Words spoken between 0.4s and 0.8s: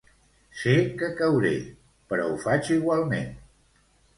Sé